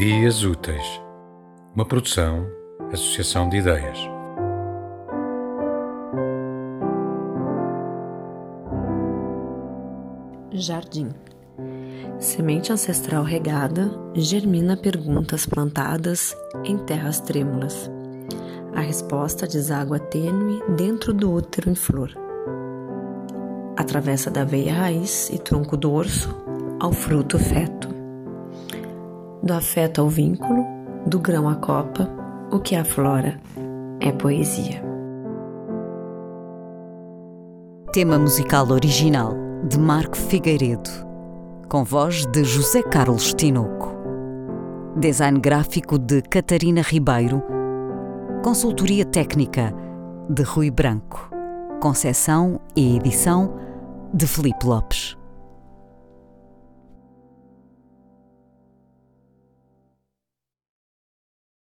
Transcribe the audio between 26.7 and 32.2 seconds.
ao fruto feto. Do afeto ao vínculo, do grão à copa,